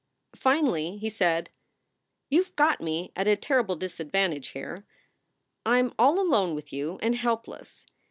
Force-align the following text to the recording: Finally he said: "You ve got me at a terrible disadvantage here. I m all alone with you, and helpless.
Finally 0.35 0.97
he 0.97 1.11
said: 1.11 1.51
"You 2.31 2.43
ve 2.43 2.49
got 2.55 2.81
me 2.81 3.11
at 3.15 3.27
a 3.27 3.35
terrible 3.35 3.75
disadvantage 3.75 4.47
here. 4.47 4.83
I 5.63 5.77
m 5.77 5.93
all 5.99 6.19
alone 6.19 6.55
with 6.55 6.73
you, 6.73 6.97
and 7.03 7.13
helpless. 7.13 7.85